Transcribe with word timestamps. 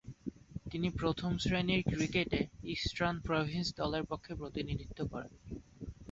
তিনি 0.65 0.87
প্রথম-শ্রেণীর 0.91 1.81
ক্রিকেটে 1.89 2.39
ইস্টার্ন 2.67 3.15
প্রভিন্স 3.19 3.67
দলের 3.75 4.03
পক্ষে 4.05 4.33
প্রতিনিধিত্ব 4.35 4.99
করেন। 5.07 5.33